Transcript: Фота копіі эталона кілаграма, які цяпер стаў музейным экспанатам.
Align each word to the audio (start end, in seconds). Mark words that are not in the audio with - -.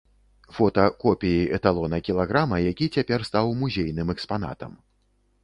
Фота 0.59 0.85
копіі 1.03 1.43
эталона 1.57 1.99
кілаграма, 2.07 2.57
які 2.71 2.89
цяпер 2.97 3.27
стаў 3.29 3.53
музейным 3.61 4.13
экспанатам. 4.17 4.77